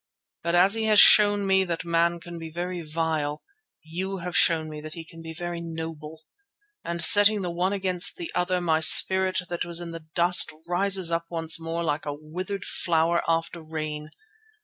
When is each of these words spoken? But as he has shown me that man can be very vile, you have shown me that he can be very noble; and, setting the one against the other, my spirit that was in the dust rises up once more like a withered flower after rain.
But 0.41 0.55
as 0.55 0.73
he 0.73 0.85
has 0.85 0.99
shown 0.99 1.45
me 1.45 1.63
that 1.63 1.85
man 1.85 2.19
can 2.19 2.39
be 2.39 2.49
very 2.49 2.81
vile, 2.81 3.43
you 3.83 4.17
have 4.17 4.35
shown 4.35 4.67
me 4.67 4.81
that 4.81 4.95
he 4.95 5.05
can 5.05 5.21
be 5.21 5.31
very 5.31 5.61
noble; 5.61 6.23
and, 6.83 7.03
setting 7.03 7.43
the 7.43 7.51
one 7.51 7.71
against 7.71 8.15
the 8.17 8.31
other, 8.33 8.59
my 8.61 8.79
spirit 8.79 9.41
that 9.47 9.63
was 9.63 9.79
in 9.79 9.91
the 9.91 10.07
dust 10.15 10.51
rises 10.67 11.11
up 11.11 11.25
once 11.29 11.59
more 11.59 11.83
like 11.83 12.07
a 12.07 12.15
withered 12.19 12.65
flower 12.65 13.21
after 13.29 13.61
rain. 13.61 14.09